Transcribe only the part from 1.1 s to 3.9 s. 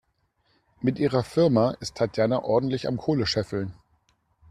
Firma ist Tatjana ordentlich am Kohle scheffeln.